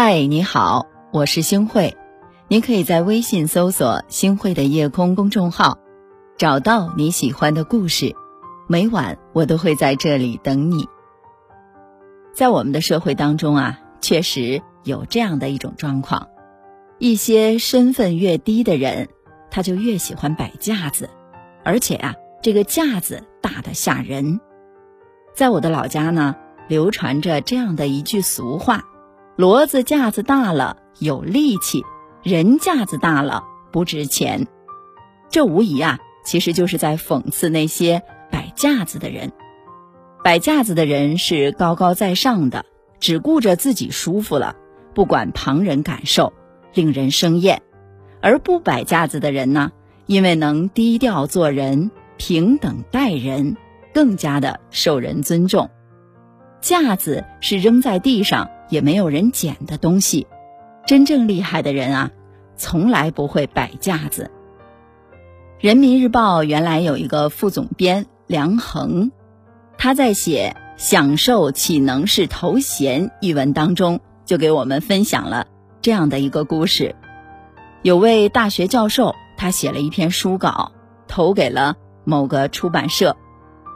[0.00, 1.96] 嗨，你好，我是星慧。
[2.46, 5.76] 您可以在微信搜索“星慧的夜空”公众号，
[6.36, 8.14] 找到你喜欢的故事。
[8.68, 10.86] 每晚我都会在这里等你。
[12.32, 16.28] 在我们的社会当中啊，确实有这样的一种状况：
[16.98, 19.08] 一些身份越低的人，
[19.50, 21.10] 他就越喜欢摆架子，
[21.64, 24.38] 而且啊，这个架子大的吓人。
[25.34, 26.36] 在我的老家呢，
[26.68, 28.84] 流传着这样的一句俗话。
[29.38, 31.84] 骡子架子大了有力气，
[32.24, 34.48] 人架子大了不值钱。
[35.30, 39.30] 这无疑啊，其实就是在讽刺那些摆架子的人。
[40.24, 42.66] 摆架子的人是高高在上的，
[42.98, 44.56] 只顾着自己舒服了，
[44.92, 46.32] 不管旁人感受，
[46.74, 47.58] 令人生厌；
[48.20, 49.70] 而不摆架子的人呢，
[50.06, 53.56] 因为能低调做人，平等待人，
[53.94, 55.70] 更加的受人尊重。
[56.60, 58.50] 架子是扔在地上。
[58.68, 60.26] 也没有人捡的东西，
[60.86, 62.10] 真正厉害的人啊，
[62.56, 64.30] 从来不会摆架子。
[65.60, 69.10] 人民日报原来有一个副总编梁衡，
[69.76, 75.46] 他在写“享受岂能是头衔”一文当中，就给我们分享了
[75.82, 76.94] 这样的一个故事：
[77.82, 80.70] 有位大学教授，他写了一篇书稿，
[81.08, 81.74] 投给了
[82.04, 83.16] 某个出版社，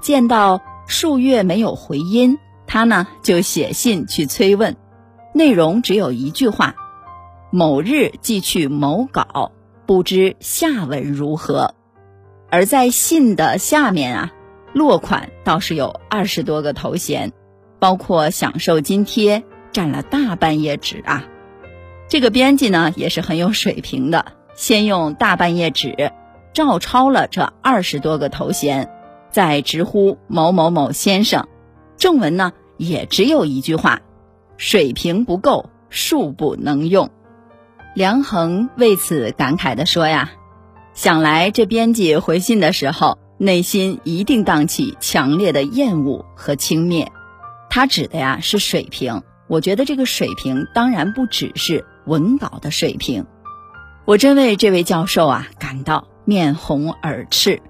[0.00, 2.38] 见到数月没有回音。
[2.68, 4.76] 他呢就写信去催问，
[5.34, 6.76] 内容只有一句话
[7.50, 9.50] ：“某日寄去某稿，
[9.86, 11.74] 不知下文如何。”
[12.50, 14.32] 而在信的下面啊，
[14.72, 17.32] 落款倒是有二十多个头衔，
[17.78, 21.24] 包括享受津贴，占了大半页纸啊。
[22.08, 26.12] 这个编辑呢也是很有水平的，先用大半页纸
[26.54, 28.90] 照抄了这二十多个头衔，
[29.30, 31.46] 再直呼某某某先生。
[31.98, 34.00] 正文呢也只有一句话，
[34.56, 37.10] 水平不够，恕不能用。
[37.94, 40.30] 梁衡为此感慨地说呀
[40.94, 47.08] ：“想来这编辑回信的时候，内心一定荡起强烈的厌恶和轻蔑。
[47.68, 53.26] 他指的呀是水平，我觉得这个水平当然不只是文稿的水平。
[54.04, 57.60] 我真为这位教授啊感到面红耳赤。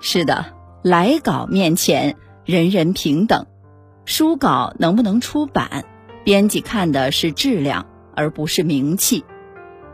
[0.00, 0.46] 是的，
[0.82, 2.16] 来稿面前
[2.46, 3.46] 人人平等。”
[4.10, 5.84] 书稿能不能出版，
[6.24, 9.24] 编辑看的是质量，而不是名气。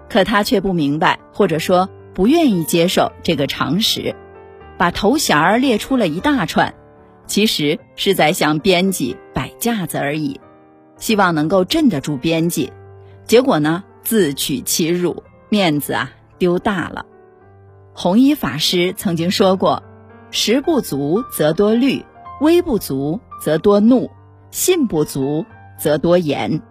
[0.09, 4.17] 可他却不明白，或者说不愿意接受这个常识，
[4.79, 6.73] 把头衔儿列出了一大串，
[7.27, 10.41] 其实是在向编辑摆架子而已，
[10.97, 12.73] 希望能够镇得住编辑。
[13.27, 17.05] 结果呢，自取其辱，面子啊丢大了。
[17.93, 19.83] 弘一法师曾经说过
[20.33, 22.03] ：“食不足则多虑，
[22.41, 24.11] 微不足。”则多怒，
[24.51, 25.45] 信不足
[25.79, 26.63] 则多言。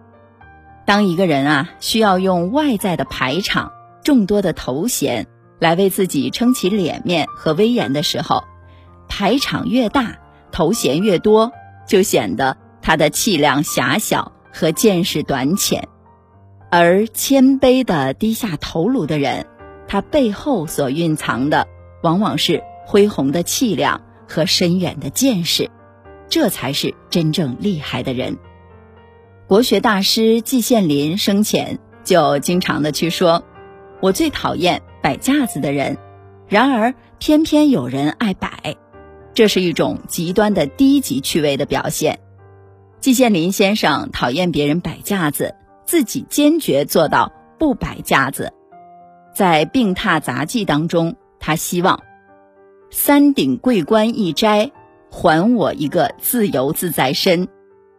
[0.84, 3.72] 当一个人啊需要用外在的排场、
[4.04, 5.26] 众多的头衔
[5.58, 8.44] 来为自己撑起脸面和威严的时候，
[9.08, 10.18] 排场越大，
[10.52, 11.52] 头衔越多，
[11.88, 15.88] 就显得他的气量狭小和见识短浅。
[16.70, 19.46] 而谦卑的低下头颅的人，
[19.88, 21.66] 他背后所蕴藏的
[22.02, 25.70] 往往是恢宏的气量和深远的见识。
[26.28, 28.38] 这才是真正厉害的人。
[29.46, 33.44] 国学大师季羡林生前就经常的去说
[34.02, 35.98] ：“我最讨厌摆架子的人，
[36.48, 38.76] 然而偏偏有人爱摆，
[39.34, 42.18] 这是一种极端的低级趣味的表现。”
[42.98, 45.54] 季羡林先生讨厌别人摆架子，
[45.84, 48.52] 自己坚决做到不摆架子。
[49.32, 52.02] 在《病榻杂记》当中，他希望
[52.90, 54.72] 三顶桂冠一摘。
[55.10, 57.48] 还我一个自由自在身，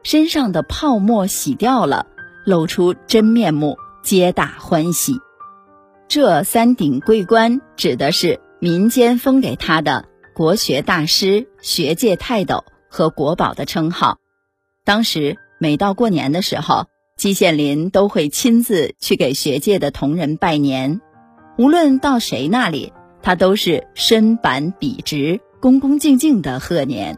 [0.03, 2.05] 身上的泡沫洗掉了，
[2.45, 5.13] 露出真面目，皆大欢喜。
[6.07, 14.17] 这三顶桂冠指的是民间封给他的国学大师、学界泰斗和国宝的称号。
[14.85, 16.85] 当时每到过年的时候，
[17.17, 21.01] 季羡林都会亲自去给学界的同仁拜年，
[21.57, 25.41] 无论到谁那里，他都是身板笔直。
[25.67, 27.17] 恭恭敬敬的贺年。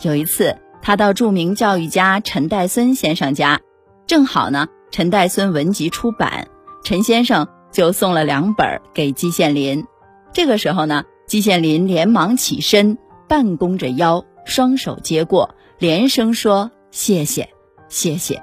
[0.00, 3.60] 有一次，他到著名教育家陈岱孙先生家，
[4.06, 6.48] 正好呢，陈岱孙文集出版，
[6.82, 9.84] 陈先生就送了两本给季羡林。
[10.32, 12.96] 这个时候呢，季羡林连忙起身，
[13.28, 17.50] 半弓着腰，双手接过，连声说：“谢谢，
[17.90, 18.42] 谢谢。”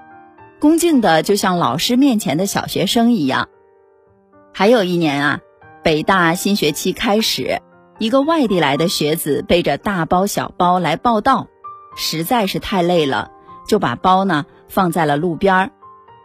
[0.62, 3.50] 恭敬的就像老师面前的小学生一样。
[4.53, 5.39] 还有一年啊，
[5.81, 7.63] 北大新学期开始。
[8.03, 11.47] 一个外地来的学子背着大包小包来报道，
[11.95, 13.31] 实在是太累了，
[13.65, 15.71] 就把包呢放在了路边儿。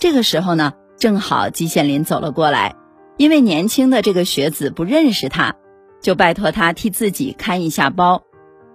[0.01, 2.75] 这个时候呢，正好季羡林走了过来，
[3.17, 5.55] 因为年轻的这个学子不认识他，
[6.01, 8.25] 就拜托他替自己看一下包。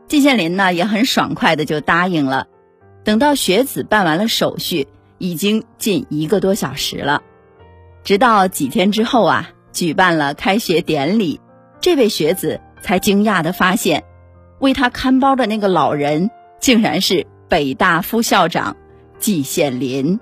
[0.07, 2.47] 季羡林呢也很爽快的就答应了。
[3.03, 7.21] 等到学子办完了手续，已经近一个多小时了。
[8.05, 11.41] 直到几天之后啊，举办了开学典礼，
[11.81, 14.03] 这位学子才惊讶的发现，
[14.59, 18.77] 为他看包的那个老人，竟然是北大副校长
[19.18, 20.19] 季羡林。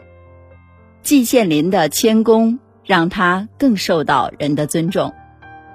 [1.01, 5.13] 季羡林的谦恭让他更受到人的尊重。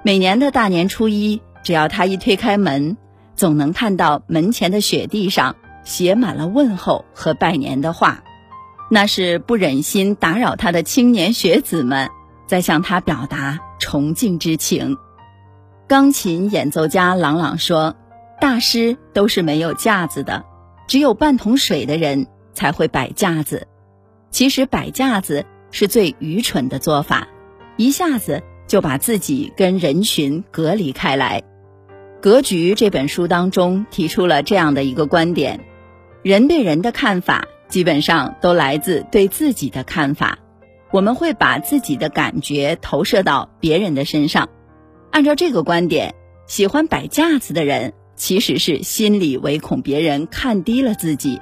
[0.01, 2.97] 每年的大年初一，只要他一推开门，
[3.35, 8.23] 总能看到门前的雪地上写满了问候和拜年的话。
[8.89, 12.09] 那是不忍心打扰他的青年学子们，
[12.47, 14.97] 在向他表达崇敬之情。
[15.87, 17.95] 钢琴演奏家朗朗说
[18.41, 20.43] ：“大师都是没有架子的，
[20.85, 23.67] 只有半桶水的人才会摆架子。
[24.29, 27.29] 其实摆架子是最愚蠢的做法，
[27.77, 31.41] 一下子就把自己跟人群隔离开来。”
[32.19, 35.61] 《格局》这本书当中提出了这样的一个观点：
[36.21, 37.47] 人对人的看法。
[37.69, 40.39] 基本上都来自对自己的看法，
[40.91, 44.47] 我们会把自己的感觉投射到别人的身上。
[45.17, 46.13] 按照这个观点，
[46.45, 51.41] 喜欢摆架子的人其实是心里唯恐别人看低了自己，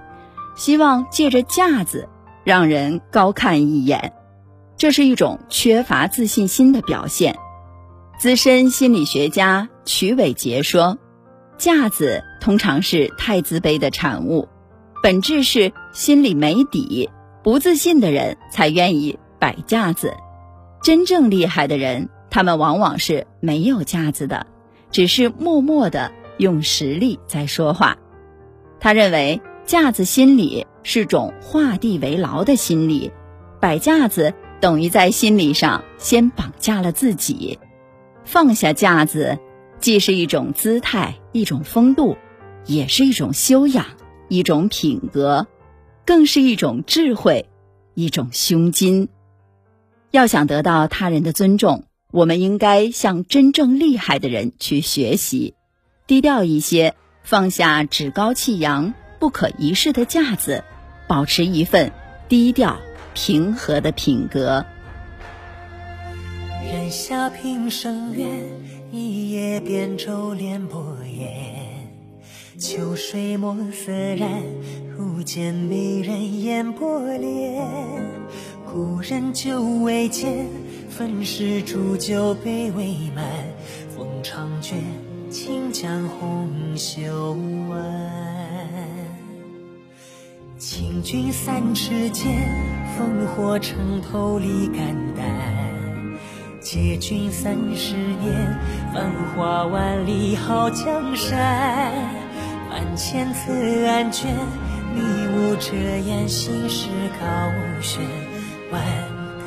[0.56, 2.08] 希望借着架子
[2.46, 4.14] 让人高看一眼，
[4.78, 7.36] 这是一种缺乏自信心的表现。
[8.18, 10.98] 资深心理学家曲伟杰说
[11.60, 14.48] ：“架子通常是太自卑的产物。”
[15.04, 17.10] 本质是心里没底，
[17.44, 20.14] 不自信的人才愿意摆架子。
[20.82, 24.46] 真正厉害的人，他们往往是没有架子的，
[24.92, 27.98] 只是默默的用实力在说话。
[28.78, 33.14] 他认为架子心理是种画地为牢的心理，
[33.62, 37.58] 摆架子等于在心理上先绑架了自己。
[38.26, 39.40] 放下架子，
[39.80, 42.18] 既是一种姿态，一种风度，
[42.66, 43.86] 也是一种修养。
[44.28, 45.48] 一种品格，
[46.06, 47.48] 更是一种智慧，
[47.94, 49.08] 一种胸襟。
[50.12, 55.54] 要想得到他人的尊重，我们应该向真正厉害的人去学习，
[56.08, 60.64] 低调一些，放下趾高气扬、不可一世的架子，
[61.10, 61.92] 保持一份
[62.30, 62.78] 低调
[63.14, 64.66] 平和的品格。
[66.64, 68.30] 人下平生愿，
[68.94, 71.54] 一叶扁舟连波烟。
[72.58, 74.42] 秋水墨色染，
[74.98, 77.62] 如见美人眼波涟。
[78.72, 80.48] 故人久未见，
[80.98, 83.26] 分时煮酒杯未满。
[83.94, 84.82] 风长卷，
[85.30, 87.34] 轻将红袖
[87.70, 87.78] 挽。
[90.58, 92.32] 请君三尺剑，
[92.98, 95.26] 烽火城头立肝胆。
[96.62, 98.58] 借君三十年，
[98.94, 101.92] 繁华万里好江山。
[102.70, 104.34] 万千字案卷，
[104.94, 105.02] 迷
[105.36, 106.88] 雾遮掩，心事
[107.20, 107.26] 高
[107.82, 108.02] 悬。
[108.72, 108.82] 万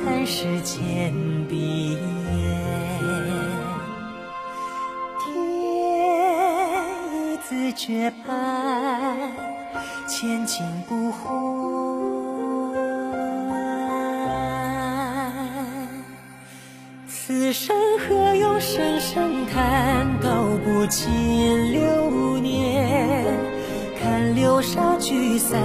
[0.05, 1.13] 叹世间
[1.47, 1.99] 碧烟，
[5.19, 5.27] 天
[7.33, 8.35] 一字绝判，
[10.07, 11.29] 千金不换。
[17.07, 23.25] 此生何用声声叹，道不尽流年。
[24.01, 25.61] 看流沙聚散，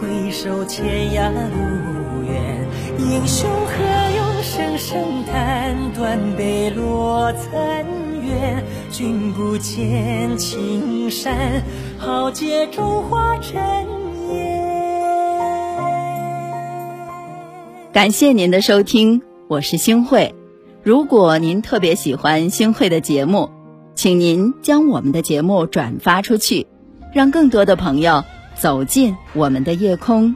[0.00, 2.65] 回首天涯路远。
[2.98, 3.72] 英雄何
[4.16, 7.84] 用声声叹，断碑落残
[8.22, 8.64] 垣。
[8.90, 11.62] 君不见青山，
[11.98, 13.60] 豪杰中华尘
[14.30, 14.62] 烟。
[17.92, 20.34] 感谢您的收听，我是星慧。
[20.82, 23.50] 如果您特别喜欢星慧的节目，
[23.94, 26.66] 请您将我们的节目转发出去，
[27.12, 28.24] 让更多的朋友
[28.54, 30.34] 走进我们的夜空。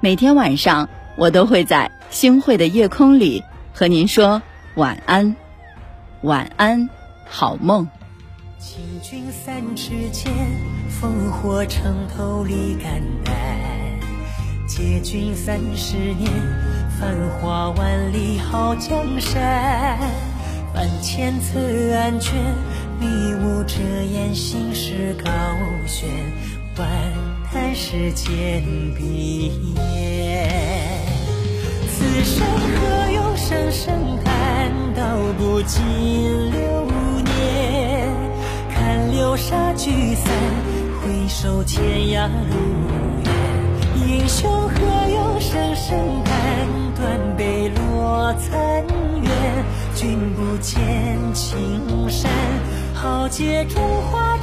[0.00, 3.42] 每天晚上，我都会在星慧的夜空里
[3.72, 4.40] 和您说
[4.74, 5.34] 晚安，
[6.22, 6.88] 晚安，
[7.24, 7.88] 好梦。
[8.58, 10.32] 请君三尺剑，
[11.00, 13.34] 烽火城头立肝胆。
[14.68, 16.30] 借君三十年。
[16.98, 19.98] 繁华万里好江山，
[20.74, 21.60] 万千册
[21.94, 22.32] 案卷，
[22.98, 25.30] 迷雾遮掩心事高
[25.86, 26.08] 悬，
[26.78, 26.88] 万
[27.52, 28.62] 叹世间
[28.96, 31.05] 碧烟。
[32.16, 35.02] 此生何用声声叹，道
[35.36, 35.84] 不尽
[36.50, 36.86] 流
[37.22, 38.08] 年。
[38.70, 40.32] 看流沙聚散，
[41.02, 42.56] 回首天涯路
[43.22, 43.30] 远。
[44.08, 46.34] 英雄何用声声叹，
[46.96, 48.82] 断碑落残
[49.20, 49.30] 垣。
[49.94, 50.74] 君不见
[51.34, 52.30] 青山，
[52.94, 54.38] 豪杰中华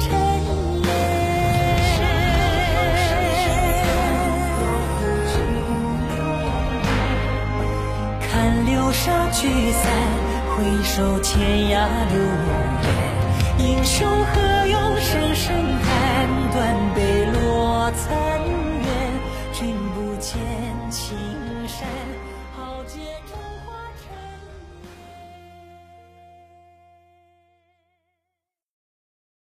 [9.04, 9.10] 聚
[9.72, 9.92] 散，
[10.56, 12.14] 回首天涯路
[12.84, 12.88] 远。
[13.58, 17.23] 英雄何用声声叹，断悲。